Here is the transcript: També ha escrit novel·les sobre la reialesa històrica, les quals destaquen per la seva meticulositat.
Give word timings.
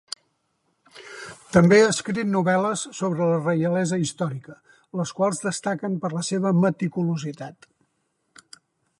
També 1.57 1.77
ha 1.81 1.89
escrit 1.95 2.29
novel·les 2.35 2.85
sobre 2.99 3.27
la 3.31 3.35
reialesa 3.43 3.99
històrica, 4.05 4.55
les 5.01 5.11
quals 5.19 5.43
destaquen 5.43 5.99
per 6.05 6.11
la 6.17 6.23
seva 6.31 6.53
meticulositat. 6.63 7.69